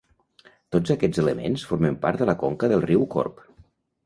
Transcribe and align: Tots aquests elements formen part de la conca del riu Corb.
Tots 0.75 0.93
aquests 0.95 1.21
elements 1.25 1.67
formen 1.73 1.99
part 2.07 2.23
de 2.25 2.29
la 2.31 2.37
conca 2.45 2.71
del 2.73 2.85
riu 2.89 3.07
Corb. 3.17 3.45